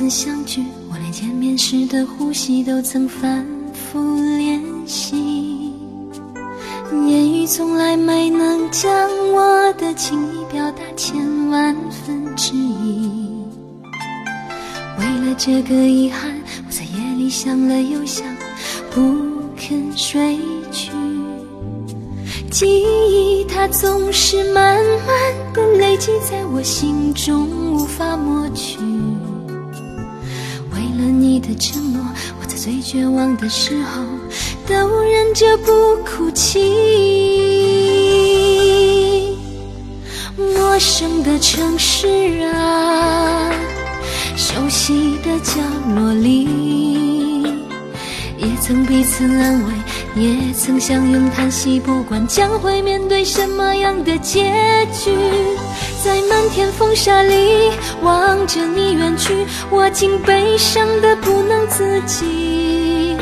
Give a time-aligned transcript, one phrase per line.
[0.00, 5.74] 次相聚，我连见面时的呼吸都曾反复练习。
[7.06, 8.90] 言语从来没能将
[9.34, 13.10] 我的情意表达千万分之一。
[14.98, 16.34] 为了这个遗憾，
[16.66, 18.26] 我在夜里想了又想，
[18.90, 19.02] 不
[19.54, 20.38] 肯睡
[20.72, 20.92] 去。
[22.50, 28.78] 记忆它总是慢慢的累积在我心中，无法抹去。
[31.60, 32.00] 为了你的承诺，
[32.40, 34.02] 我在最绝望的时候
[34.66, 36.58] 都忍着不哭泣。
[40.36, 42.08] 陌生的城市
[42.46, 43.52] 啊，
[44.36, 45.60] 熟悉的角
[45.94, 47.42] 落里，
[48.38, 49.72] 也曾彼此安慰。
[50.16, 54.50] 也曾相拥叹息，不管将会面对什么样的结
[54.92, 55.12] 局，
[56.02, 57.70] 在漫天风沙里
[58.00, 63.18] 望着你远去，我竟悲伤的不能自己。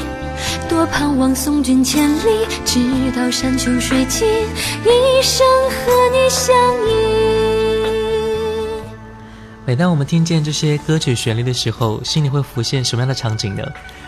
[0.69, 2.79] 多盼望送君千里，直
[3.17, 6.55] 到山穷水尽，一生和你相
[6.87, 6.93] 依。
[9.67, 13.65] 每当我们听见这些歌曲旋律的时候，心里会浮现什么样的场景呢？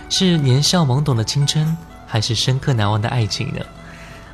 [0.08, 1.77] 是年少懵懂的青春？
[2.06, 3.60] 还是深刻难忘的爱情呢？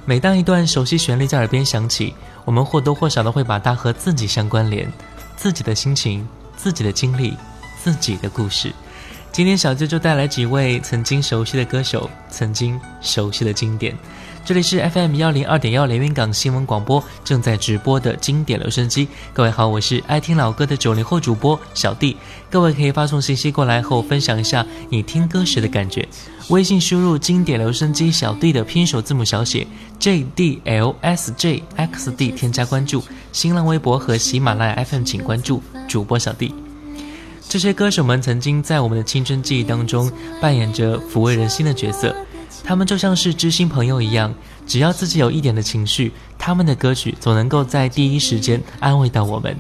[0.05, 2.15] 每当一段熟悉旋律在耳边响起，
[2.47, 4.91] 我们或多或少的会把它和自己相关联，
[5.37, 6.27] 自己的心情、
[6.57, 7.37] 自己的经历、
[7.83, 8.73] 自己的故事。
[9.33, 13.95] 今天小舅就带来几位曾经熟悉的歌手，曾经熟悉的经典。
[14.45, 19.09] 这里是 FM 幺零二点幺连云港新闻广播正在直播的经典留声机。
[19.35, 22.17] 各位好，我是爱听老歌的九零后主播小弟。
[22.49, 26.09] 各位可以发送信息过来和我分享一下你听歌时的感觉。
[26.49, 29.67] 微信输入经典留声机小弟的拼首字母小写
[29.99, 33.03] J D L S J X D，添加关注。
[33.33, 36.55] 新浪微博和喜马拉雅 FM 请关注主播小弟。
[37.49, 42.15] 这些歌手们曾经在我们的青春记忆当中扮演着抚慰人心的角色。
[42.63, 44.33] 他们就像是知心朋友一样，
[44.69, 49.57] 只要自己有一点的情绪，他们的歌曲总能够在第一时间安慰到我们。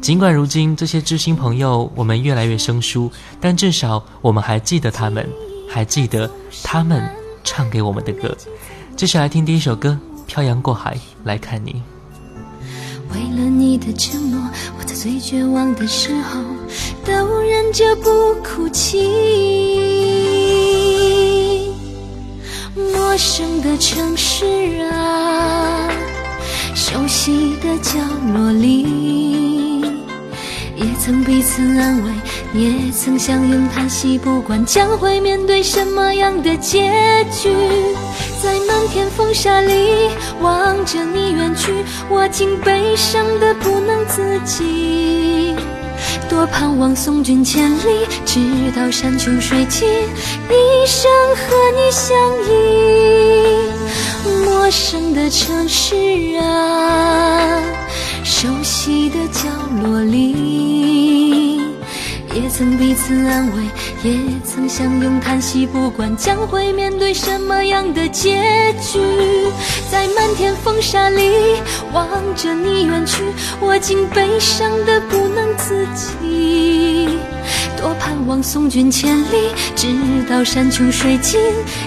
[0.00, 5.28] 尽管如今这些知心朋友我们越来越生疏，但至少我们还记得他们，
[5.72, 6.30] 还记得
[6.62, 7.02] 他们
[7.42, 8.36] 唱给我们的歌。
[8.94, 11.72] 接下来听第一首歌《漂洋过海来看你》。
[13.14, 14.38] 为了你的承诺，
[14.78, 16.42] 我在最绝望的时候
[17.06, 19.00] 都忍着不哭泣。
[22.76, 24.44] 陌生的城市
[24.90, 25.88] 啊，
[26.74, 27.98] 熟悉的角
[28.34, 29.41] 落里，
[30.76, 32.10] 也曾彼此安慰，
[32.60, 36.90] 也曾相拥叹息，不管将会面对什么样的结
[37.30, 37.50] 局，
[38.42, 40.10] 在漫天风沙里
[40.40, 41.72] 望着你远去，
[42.08, 45.54] 我竟悲伤的不能自己。
[46.28, 48.40] 多盼望送君千里，直
[48.74, 52.16] 到山穷水尽，一生和你相
[52.48, 52.50] 依。
[54.44, 55.94] 陌生的城市
[56.40, 57.60] 啊，
[58.24, 59.48] 熟悉的角
[59.82, 61.56] 落里，
[62.34, 63.62] 也曾彼此安慰，
[64.02, 68.40] 也曾相拥叹息，不管将会面对什么样的结
[68.80, 69.00] 局。
[69.90, 71.60] 在漫天风沙里
[71.92, 73.22] 望着你远去，
[73.60, 77.18] 我竟悲伤的不能自己。
[77.76, 79.88] 多盼望送君千里，直
[80.28, 81.40] 到山穷水尽，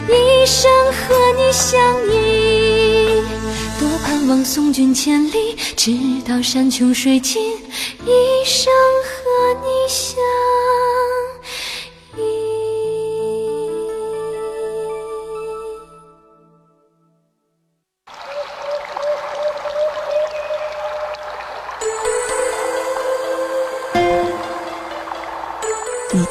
[0.10, 1.80] 一生和你相
[2.14, 3.24] 依。
[3.86, 5.92] 多盼望送君千里，直
[6.28, 7.40] 到山穷水尽，
[8.04, 8.74] 一生
[9.04, 10.18] 和你相。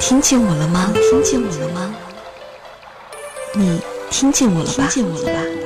[0.00, 0.92] 听见我了吗？
[1.10, 1.94] 听见我了吗？
[3.54, 3.80] 你
[4.10, 4.88] 听见我了吧？
[4.90, 5.63] 听见我了吧？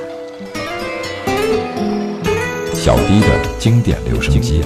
[2.89, 4.63] 小迪的经典留声机，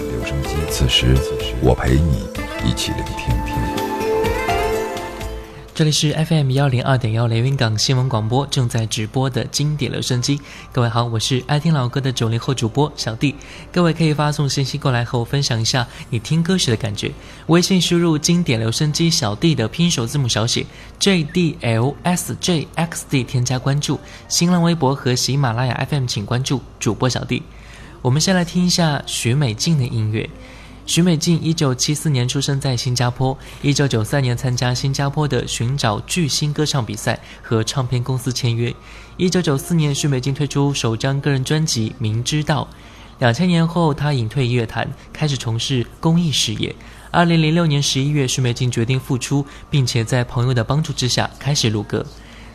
[0.70, 1.14] 此时
[1.62, 2.26] 我陪你
[2.66, 3.36] 一起聆听。
[5.76, 10.40] 这里是 FM 幺零二点幺连云港新闻广播正在直播的经典留声机。
[10.72, 13.36] 各位好，我是爱听老歌的九零后主播小弟。
[13.74, 17.12] 各位可以发送信息过来和我分享一下你听歌时的感觉。
[17.48, 20.66] 微信输入经典留声机小弟的拼手字母小写
[20.98, 24.00] J D L S J X D，添加关注。
[24.30, 27.44] 新浪微博和喜马拉雅 FM 请关注主播小弟。
[28.04, 30.30] 我们先来听一下许美静的音乐。
[30.86, 38.76] 许美静一九七四年出生在新加坡，一九九三年参加新加坡的寻找巨星歌唱比赛，和唱片公司签约。
[39.16, 42.68] 一九九四年，许美静推出首张个人专辑《明知道》。
[43.20, 46.76] 两千年后，她隐退乐坛，开始从事公益事业。
[47.10, 52.06] 二零零六年十一月，许美静决定复出，并且在朋友的帮助之下开始录歌。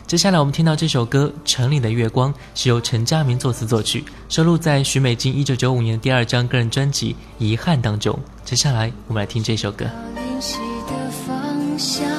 [0.09, 8.17] 接下来我们听到这首歌《城里的月光》是由陈佳明作词作曲，收录在许美静一九九五年第二张个人专辑《遗憾》当中。
[8.43, 9.85] 接下来我们来听这首歌。
[10.15, 10.57] 灵犀
[10.87, 12.09] 的方向，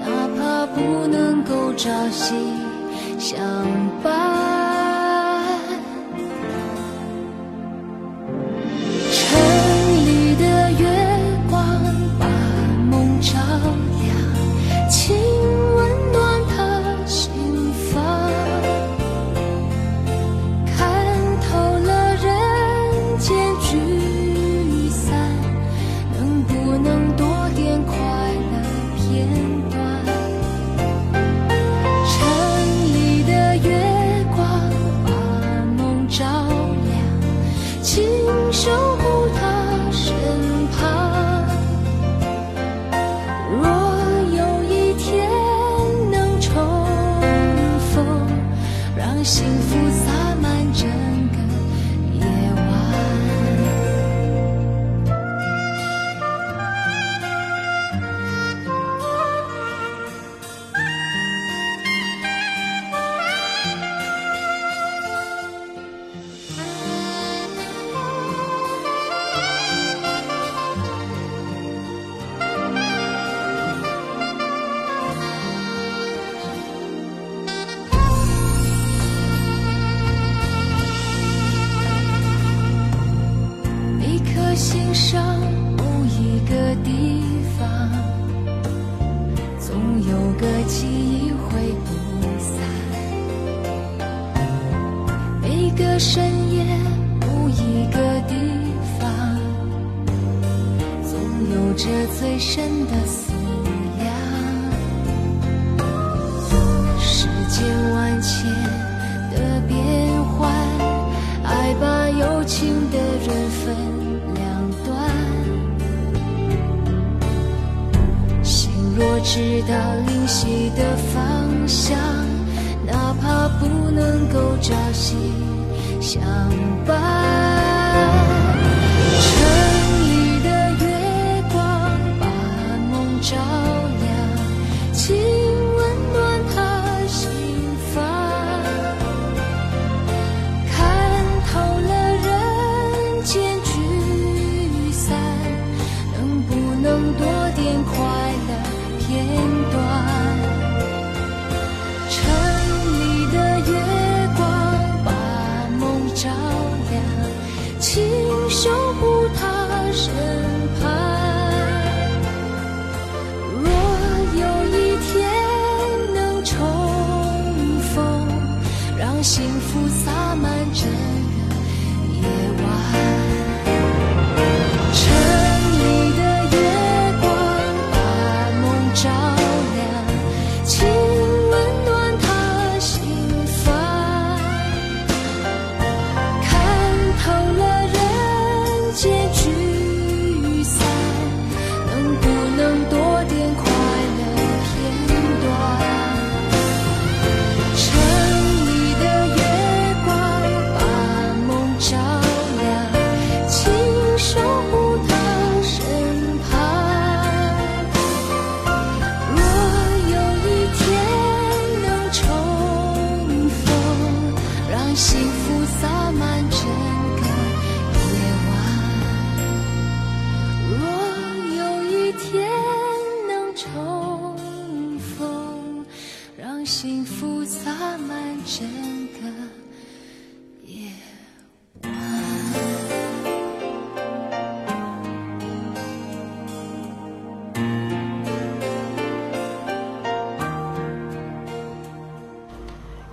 [0.00, 2.34] 哪怕不能够朝夕
[3.18, 3.38] 相
[4.02, 4.51] 伴。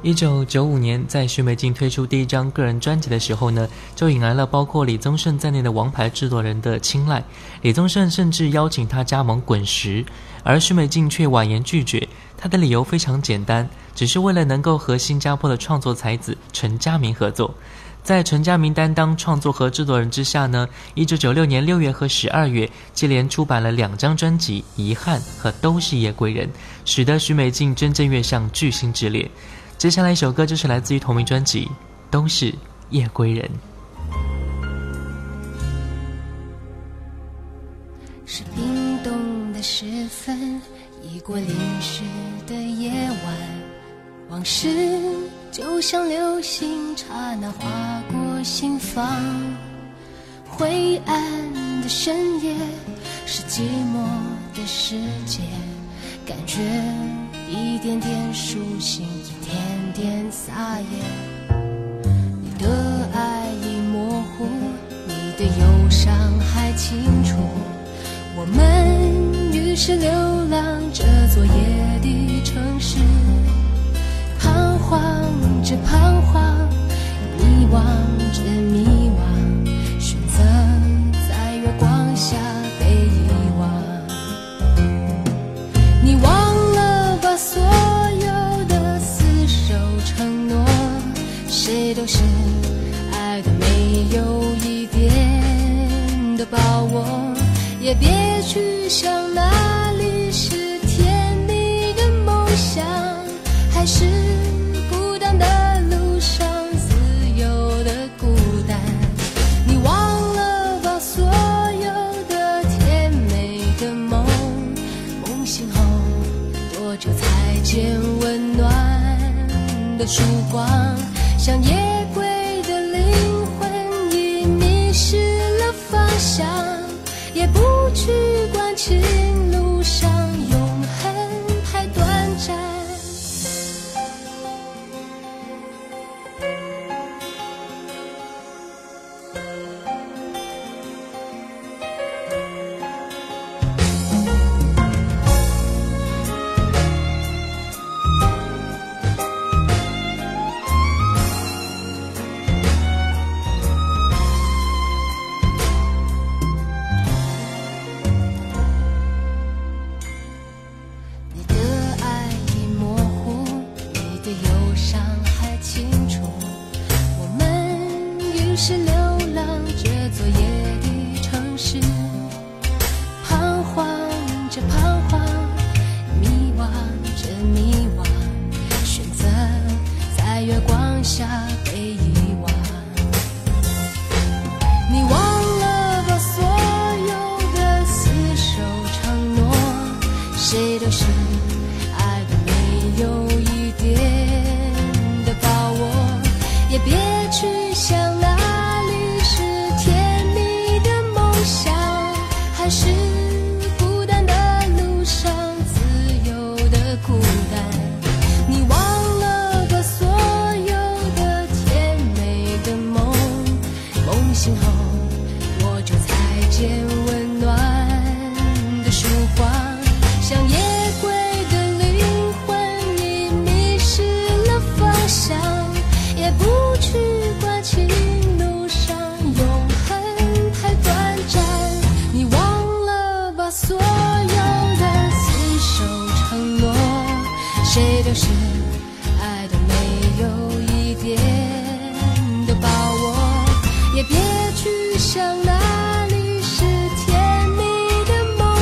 [0.09, 7.23] 一九九五年，在徐美静推出第一张个人专辑的时候呢，就引来了包括李宗盛在内的王牌制作人的青睐。
[7.61, 10.03] 李宗盛甚至邀请他加盟滚石，
[10.41, 12.09] 而徐美静却婉言拒绝。
[12.35, 17.53] 他的理由非常简单，只是为了能够和新加坡的创作才子陈家明合作。
[18.01, 26.47] 在陈家明担当创作和制作人之下呢，一九九六年六月和十二月接连出版了两张专辑《遗憾》和《都是夜归人》，
[26.83, 29.29] 使得徐美静真正跃上巨星之列。
[29.79, 31.65] 接下来一首歌就是来自于同名专辑，
[32.11, 32.53] 都是
[32.89, 33.49] 夜归人。
[38.25, 40.61] 是冰冻的时分，
[41.01, 41.47] 已过零
[41.79, 42.01] 时
[42.45, 43.35] 的夜晚，
[44.27, 44.67] 往事
[45.49, 49.09] 就像流星刹那划过心房，
[50.45, 52.53] 灰暗的深夜，
[53.25, 53.61] 是寂
[53.93, 54.03] 寞
[54.53, 55.39] 的世界，
[56.25, 56.59] 感觉
[57.49, 59.07] 一点点苏醒。
[60.01, 60.85] 天撒野。
[62.41, 62.69] 你的
[63.13, 64.47] 爱已模糊，
[65.05, 67.35] 你的忧伤还清楚。
[68.37, 70.09] 我们于是流
[70.49, 72.99] 浪这座夜的城市，
[74.39, 75.01] 彷徨
[75.65, 76.69] 着彷徨，
[77.37, 78.18] 迷惘。
[97.89, 99.68] 也别去想那。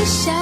[0.08, 0.37] wish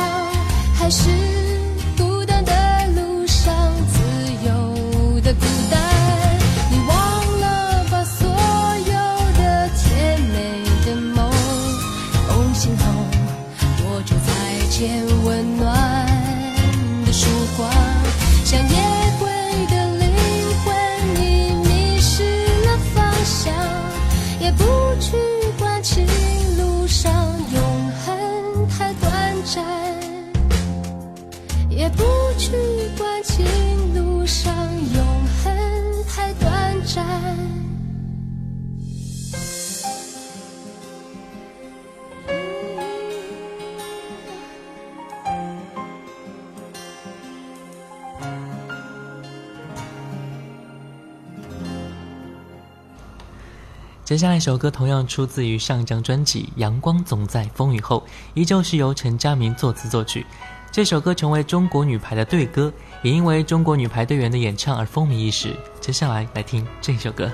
[54.16, 58.02] 接下来一首歌同样出自于上一张专辑《阳光总在风雨后》，
[58.34, 60.26] 依旧是由陈佳明作词作曲。
[60.72, 62.72] 这首歌成为中国女排的队歌，
[63.04, 65.54] 也因为中国女排队员的演唱而风靡一时。
[65.82, 67.30] 接下来来听这首歌。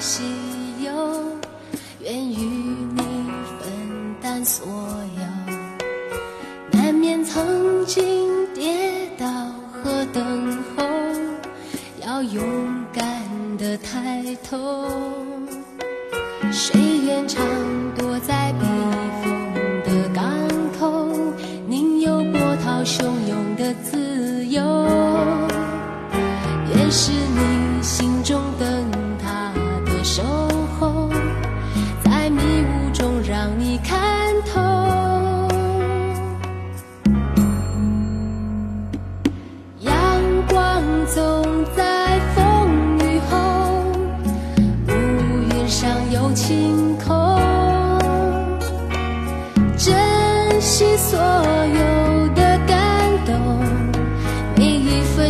[0.00, 0.47] 心。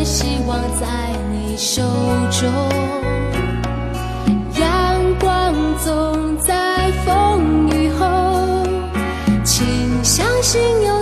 [0.08, 0.86] 希望在
[1.30, 1.82] 你手
[2.30, 2.48] 中。
[4.58, 8.66] 阳光总在风雨后
[9.44, 10.97] 请相信有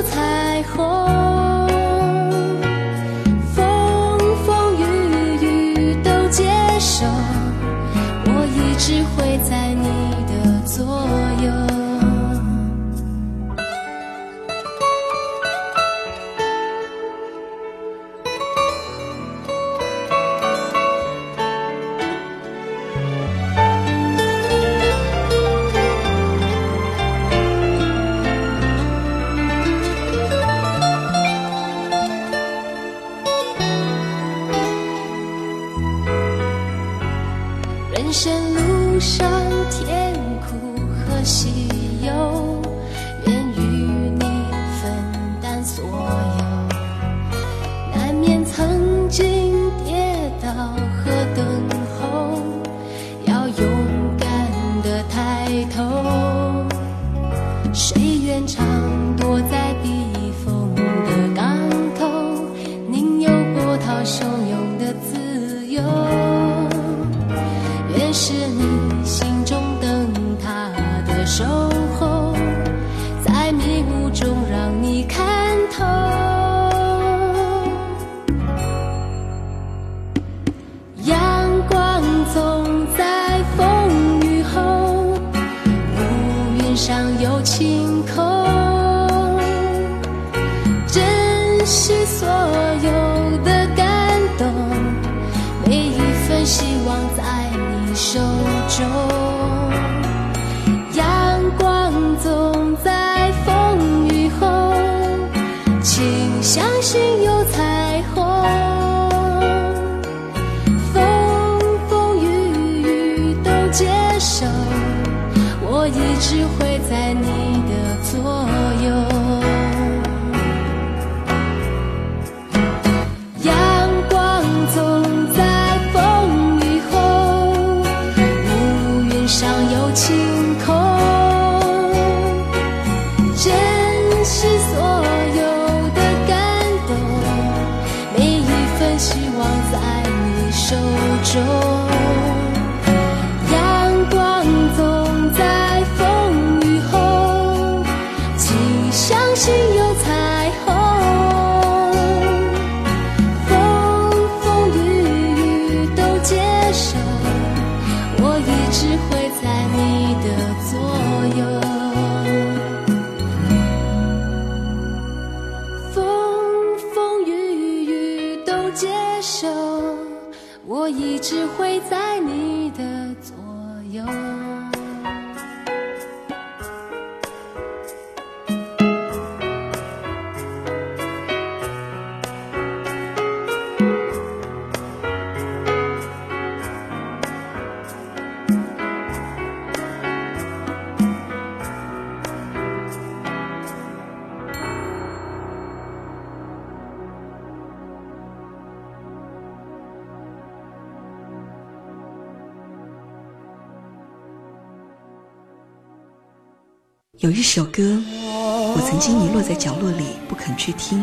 [207.21, 211.03] 有一首歌我曾经遗落在角落里不肯去听。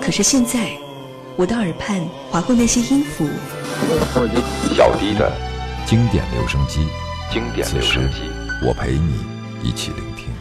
[0.00, 0.70] 可是现在
[1.34, 3.28] 我的耳畔划过那些音符。
[5.84, 6.86] 经典留声机。
[7.32, 8.20] 经典留声机。
[8.64, 9.24] 我陪你
[9.64, 10.31] 一起聆听。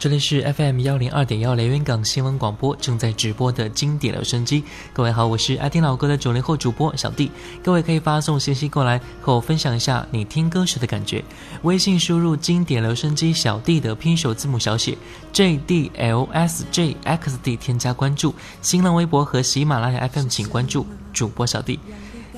[0.00, 4.64] 这里是 FM 幺零二点幺连云港新闻广播正在直播的经典留声机。
[4.94, 7.30] 各位好，我是爱听老歌的九零后主播小弟。
[7.62, 11.22] 各位可以发送信息过来和我分享一下你听歌时的感觉。
[11.64, 14.96] 微信输入“经典留声机小弟”的拼手字母小写
[15.34, 18.34] J D L S J X D，添加关注。
[18.62, 21.78] 新浪微博和喜马拉雅 FM 请关注主播小弟。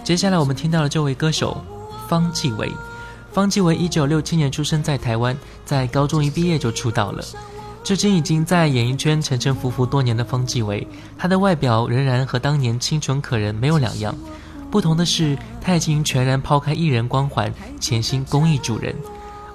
[0.03, 1.65] 接下来我们听到了这位歌手
[2.09, 2.69] 方季韦。
[3.31, 7.25] 方季韦一九六七年出生在台湾，在高中一毕业就出道了。
[7.85, 10.87] 至今已经在演艺圈沉沉浮浮多年的方季韦，
[11.19, 14.15] 他的外表仍然和当年清纯可人没有两样。
[14.71, 18.95] 不同的是，他已经全然抛开艺人光环，潜心公益助人。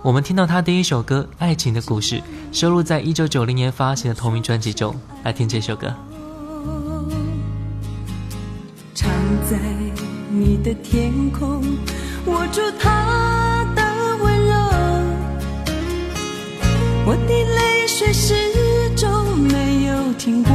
[0.04, 2.16] 我们听到他第一首歌《爱情的故事》，
[2.52, 4.96] 收录在一九九零年发行的同名专辑中。
[5.24, 5.94] 来听这首歌。
[8.94, 9.10] 藏
[9.50, 9.58] 在
[10.30, 11.64] 你的天空，
[12.26, 13.27] 握住他
[17.08, 17.88] 我的泪。
[17.88, 18.36] 水始
[18.96, 20.54] 终没有停过。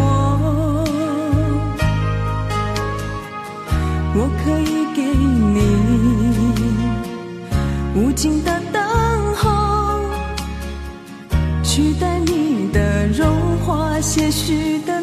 [4.14, 5.58] 我可以给你
[7.96, 8.80] 无尽的等
[9.34, 10.04] 候，
[11.64, 13.26] 取代你的融
[13.66, 15.01] 化，些许的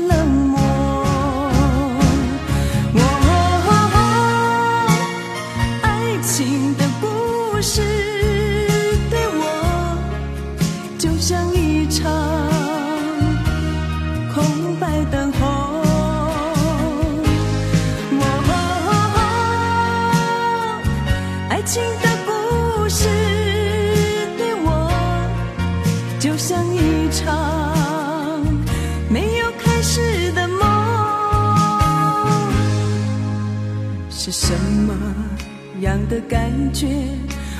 [36.09, 36.87] 的感觉？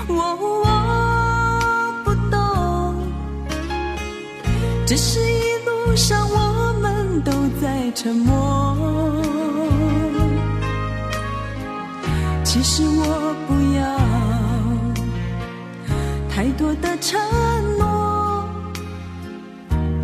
[0.08, 0.16] 我
[0.64, 0.66] 我
[2.04, 2.96] 不懂。
[4.88, 7.32] 只是一路上我们都
[7.62, 8.76] 在沉默。
[12.44, 13.82] 其实我不要
[16.28, 17.20] 太多的承
[17.78, 18.50] 诺，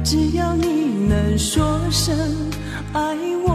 [0.03, 2.15] 只要你能说声
[2.93, 3.54] 爱我。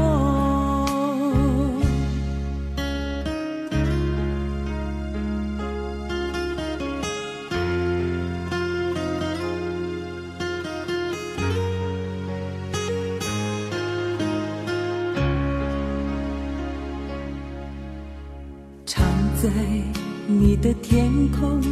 [20.90, 21.62] 天空，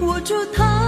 [0.00, 0.85] 握住他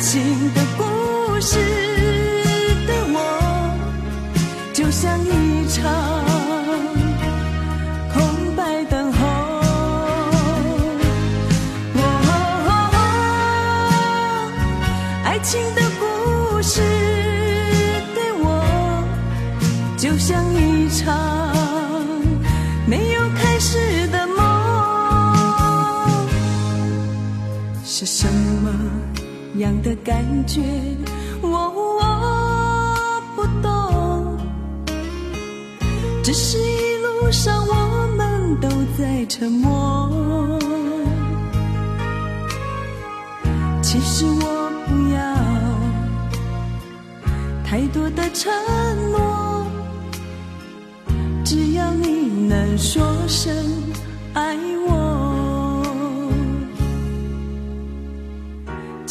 [0.00, 1.89] 情的故事。
[29.60, 30.60] 样的感觉，
[31.40, 32.02] 我我
[33.36, 34.38] 不懂。
[36.22, 38.68] 只是一路上我们都
[38.98, 40.58] 在沉默。
[43.82, 45.20] 其实我不要
[47.64, 48.52] 太多的承
[49.10, 49.66] 诺，
[51.44, 53.52] 只要你能说声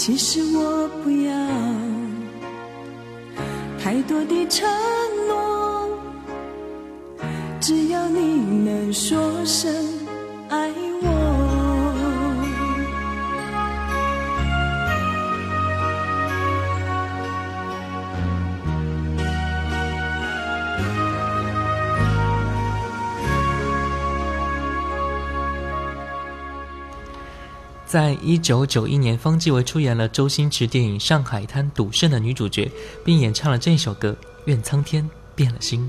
[0.01, 1.33] 其实我不要
[3.83, 4.65] 太多的承
[5.27, 5.89] 诺，
[7.59, 9.69] 只要你能说声
[10.47, 10.98] 爱我。
[27.89, 32.71] 在一九九一年，方季韦出演了周星驰电影《上海滩赌圣》的女主角，
[33.04, 35.82] 并演唱了这首歌《愿苍天变了心》。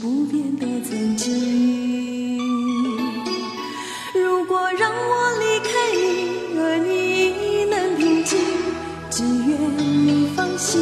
[0.00, 2.38] 不变的曾经。
[4.14, 6.90] 如果让我离开你，而你
[7.28, 8.38] 亦能平静，
[9.10, 10.80] 只愿你放心，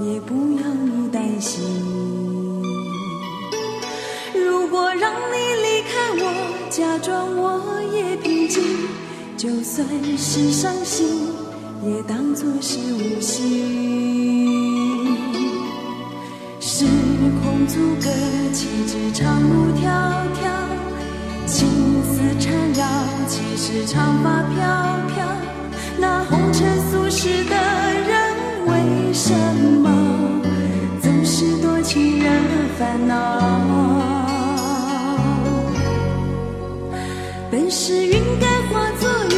[0.00, 1.62] 也不要你担心。
[4.34, 6.22] 如果让你离开我，
[6.70, 8.62] 假装我也平静，
[9.36, 11.06] 就算是伤心，
[11.84, 14.05] 也当作是无心。
[17.76, 18.08] 阻隔，
[18.54, 19.84] 岂止长路迢
[20.40, 20.48] 迢，
[21.44, 21.68] 情
[22.02, 22.82] 丝缠绕，
[23.28, 24.56] 岂是长发飘
[25.14, 25.28] 飘？
[25.98, 28.16] 那红尘俗世的人，
[28.66, 29.34] 为什
[29.82, 29.90] 么
[31.02, 32.32] 总是多情人
[32.78, 33.14] 烦恼？
[37.50, 39.36] 本是云该化作雨，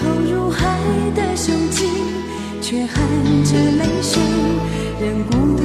[0.00, 0.76] 投入海
[1.14, 1.88] 的胸襟，
[2.60, 2.96] 却含
[3.44, 4.20] 着泪水，
[5.00, 5.62] 任孤独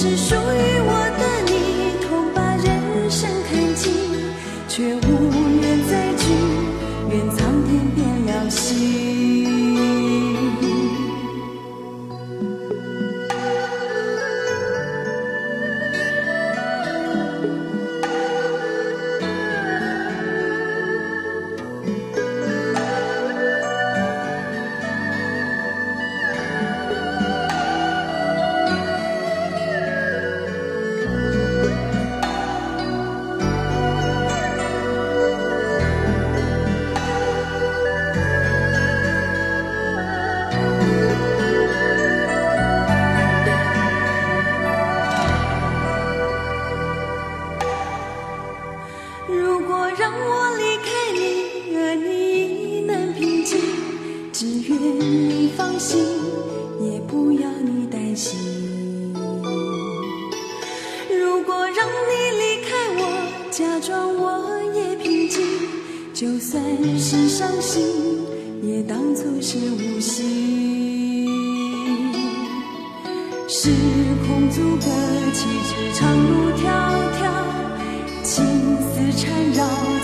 [0.00, 0.79] 是属于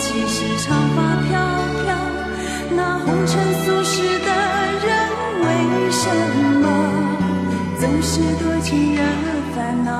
[0.09, 1.29] 其实长发飘
[1.83, 1.87] 飘？
[2.77, 3.33] 那红尘
[3.65, 4.29] 俗世的
[4.87, 4.87] 人，
[5.43, 5.45] 为
[5.91, 6.05] 什
[6.63, 6.65] 么
[7.81, 9.03] 总是多情惹
[9.57, 9.91] 烦恼？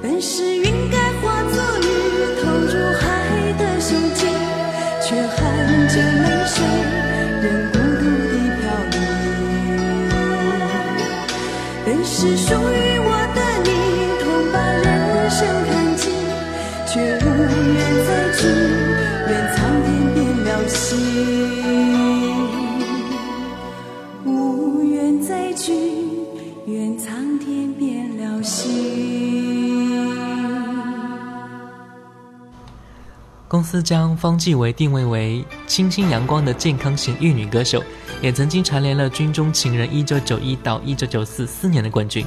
[0.00, 1.84] 本是云该化作雨，
[2.40, 3.02] 投入海
[3.58, 4.20] 的胸襟，
[5.02, 5.36] 却含
[5.88, 6.56] 着泪水，
[7.42, 8.94] 任孤独地飘零。
[11.84, 12.36] 本是
[33.62, 37.80] 公司将方季韦定位为清新阳光的健康型玉女歌手，
[38.20, 42.26] 也曾经蝉联了军中情人一九九一到一九九四四年的冠军。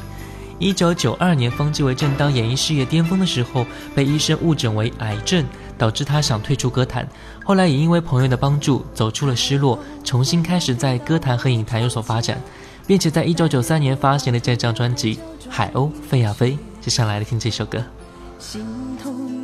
[0.60, 5.44] 一九九二年，方季韦正当演艺事业巅峰的时候，被医生误诊为癌症，
[5.78, 7.06] 导致他想退出歌坛。
[7.44, 12.42] 后来也因为朋友的帮助，走出了失落，重新开始在歌坛和影坛有所发展，
[12.88, 15.16] 并且在一九九三年发行了这张专辑
[15.50, 16.52] 《海鸥飞呀飞》。
[16.80, 17.84] 接下来听这首歌。
[18.40, 18.66] 心
[19.04, 19.35] 痛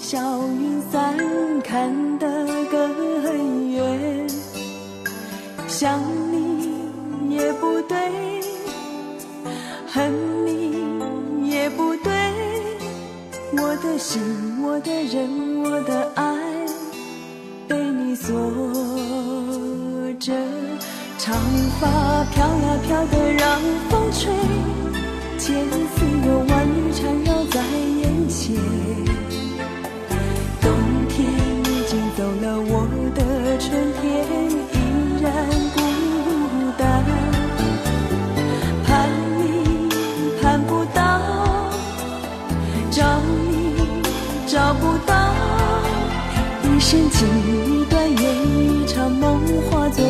[0.00, 1.14] 能烟消云散，
[1.62, 4.26] 看得更远。
[5.68, 6.00] 想
[6.32, 7.96] 你也不对，
[9.86, 10.10] 恨
[10.46, 12.10] 你也不对。
[13.52, 14.22] 我的心，
[14.62, 16.34] 我的人，我的爱，
[17.68, 18.34] 被你锁
[20.18, 20.32] 着。
[21.18, 21.36] 长
[21.78, 23.60] 发飘呀飘的让
[23.90, 24.32] 风吹。
[25.38, 26.04] 千丝
[26.48, 27.62] 万缕缠绕在
[28.00, 28.54] 眼前，
[33.70, 34.02] 春天
[34.50, 34.76] 依
[35.22, 35.30] 然
[35.76, 35.78] 孤
[36.76, 36.82] 单。
[38.84, 39.40] 盼你
[40.42, 41.00] 盼不到，
[42.90, 43.76] 找你
[44.48, 45.14] 找不到，
[46.64, 49.38] 一生情一段，缘一场梦
[49.70, 50.04] 化作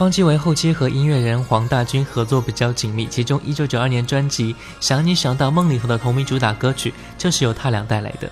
[0.00, 8.26] 方季韦后期和音乐人黄大军合作比较紧密，其中1992年专辑《想你想到梦里头》的同名主打歌曲就是由他俩带来的。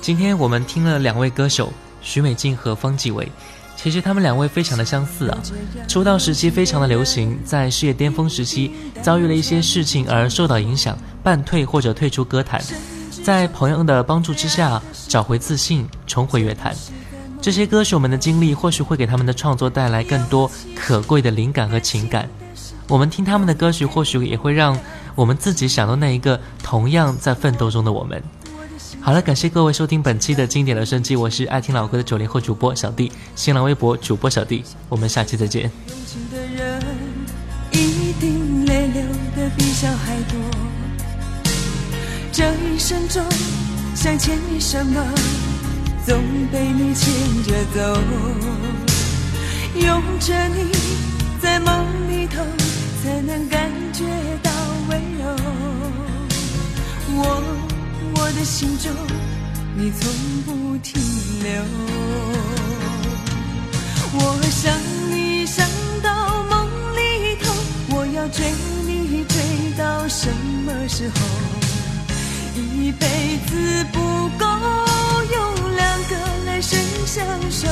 [0.00, 1.70] 今天我们听了两位歌手
[2.00, 3.30] 许美静和方季韦，
[3.76, 5.38] 其实他们两位非常的相似啊。
[5.86, 8.72] 出道时期非常的流行，在事业巅峰时期
[9.02, 12.58] 遭遇了一些事情而受到影响，半退或者退出歌坛，
[13.22, 16.74] 在朋友的帮助之下找回自信，重回乐坛。
[17.42, 22.30] 这些歌手们的经历或许会给他们的创作带来更多可贵的灵感和情感。
[22.88, 24.78] 我们听他们的歌曲，或许也会让
[25.16, 28.22] 我们自己想到那一个同样在奋斗中的我们。
[29.00, 35.68] 好了，感谢各位收听本期的经典留声机，我是爱听老歌的九零后主播小弟，新浪微博主播小弟，我们下期再见。
[37.72, 38.02] 一。
[42.78, 43.24] 生中
[43.94, 45.00] 想牵你什么，
[46.06, 47.12] 总被你牵
[47.44, 47.78] 着走。
[49.74, 50.70] 拥着你
[51.40, 52.44] 在梦里头，
[53.02, 54.04] 才能感觉
[54.42, 54.50] 到
[54.88, 55.36] 温柔。
[57.14, 57.42] 我
[58.16, 58.92] 我的心中，
[59.76, 60.12] 你从
[60.44, 61.00] 不停
[61.42, 61.64] 留。
[64.14, 64.72] 我想
[65.10, 65.66] 你想
[66.02, 67.50] 到梦里头，
[67.96, 68.52] 我要追
[68.86, 69.36] 你追
[69.78, 70.28] 到什
[70.66, 71.14] 么时候？
[72.54, 73.06] 一辈
[73.46, 74.46] 子不够
[77.12, 77.68] 相守。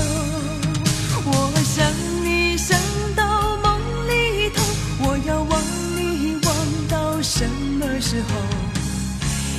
[1.24, 1.91] 我想
[2.22, 2.78] 你想
[3.16, 4.62] 到梦里头，
[4.99, 5.62] 我要忘
[5.97, 6.55] 你忘
[6.91, 8.28] 到什么时候？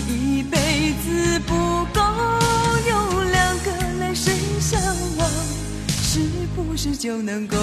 [0.07, 1.55] 一辈子不
[1.91, 1.99] 够
[2.89, 4.79] 有两个来生相
[5.17, 5.27] 望，
[6.03, 6.19] 是
[6.55, 7.57] 不是就能够？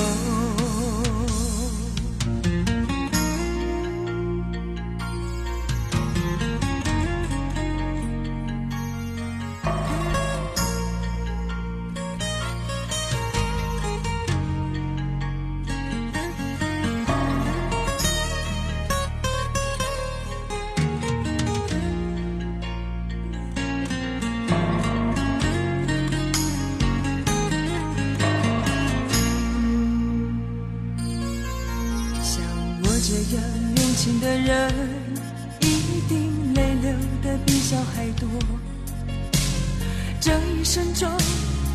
[40.78, 41.10] 这一生中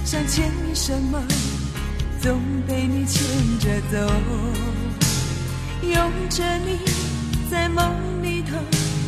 [0.05, 1.21] 想牵你什么，
[2.21, 3.21] 总被你牵
[3.59, 3.97] 着走。
[5.81, 6.79] 拥着你
[7.51, 7.83] 在梦
[8.23, 8.55] 里头，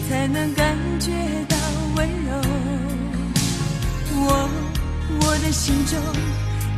[0.10, 1.12] 才能感觉
[1.48, 1.56] 到
[1.96, 2.42] 温柔。
[4.18, 4.50] 我
[5.22, 5.98] 我的心中，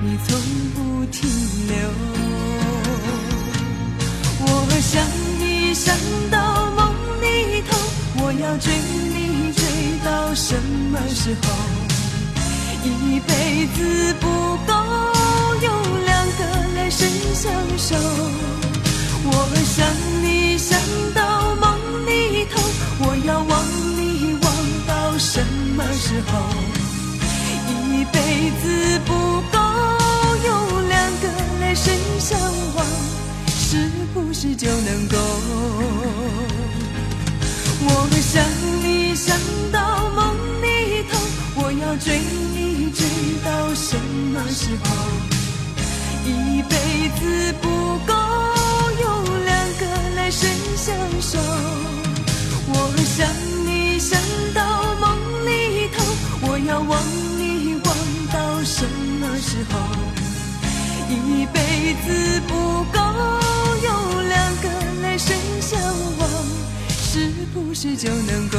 [0.03, 0.39] 你从
[0.75, 1.27] 不停
[1.67, 1.75] 留。
[4.39, 4.45] 我
[4.79, 5.03] 想
[5.39, 5.95] 你想
[6.29, 7.77] 到梦里头，
[8.21, 8.71] 我要追
[9.09, 9.63] 你追
[10.05, 10.55] 到什
[10.91, 11.66] 么时候？
[12.83, 14.27] 一辈子不
[14.65, 14.73] 够
[15.61, 15.67] 用
[16.05, 16.41] 两个
[16.75, 17.95] 来生相守。
[19.29, 19.31] 我
[19.65, 19.85] 想
[20.23, 20.79] 你想
[21.13, 21.65] 到梦
[22.05, 22.61] 里头，
[22.99, 23.51] 我要忘
[23.97, 24.45] 你忘
[24.87, 26.31] 到什么时候？
[27.69, 28.15] 一辈
[28.61, 28.63] 子
[29.05, 29.11] 不
[29.51, 29.57] 够，
[30.45, 30.49] 用
[30.87, 31.25] 两个
[31.61, 32.39] 来生相
[32.75, 32.85] 望，
[33.47, 35.17] 是不是就能够？
[37.79, 37.89] 我
[38.21, 38.43] 想
[38.83, 39.35] 你想
[39.71, 40.65] 到梦里
[41.11, 41.17] 头，
[41.55, 42.19] 我要追
[42.53, 42.56] 你
[43.43, 43.97] 到什
[44.33, 44.95] 么时候？
[46.25, 46.75] 一辈
[47.19, 47.67] 子不
[48.05, 48.13] 够，
[49.01, 51.39] 用两个来生相守。
[52.69, 52.73] 我
[53.15, 53.27] 想
[53.65, 54.19] 你想
[54.53, 55.05] 到梦
[55.45, 56.03] 里头，
[56.41, 57.01] 我要忘
[57.37, 57.87] 你忘
[58.33, 58.85] 到什
[59.19, 59.79] 么时候？
[61.09, 62.99] 一辈子不够，
[63.83, 64.67] 用两个
[65.01, 65.79] 来生相
[66.19, 66.29] 望，
[66.89, 68.57] 是不是就能够？